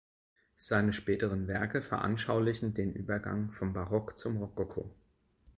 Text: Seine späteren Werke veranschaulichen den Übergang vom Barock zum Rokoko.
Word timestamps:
Seine 0.57 0.93
späteren 0.93 1.47
Werke 1.47 1.83
veranschaulichen 1.83 2.73
den 2.73 2.91
Übergang 2.91 3.51
vom 3.51 3.71
Barock 3.71 4.17
zum 4.17 4.37
Rokoko. 4.37 4.89